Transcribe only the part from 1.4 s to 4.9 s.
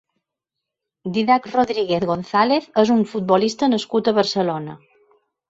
Rodríguez González és un futbolista nascut a Barcelona.